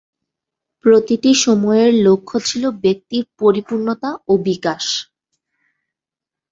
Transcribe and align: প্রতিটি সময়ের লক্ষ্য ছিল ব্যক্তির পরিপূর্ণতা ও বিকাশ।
প্রতিটি 0.85 1.31
সময়ের 1.45 1.91
লক্ষ্য 2.05 2.37
ছিল 2.47 2.63
ব্যক্তির 2.83 3.23
পরিপূর্ণতা 3.39 4.09
ও 4.27 4.33
বিকাশ। 4.47 4.83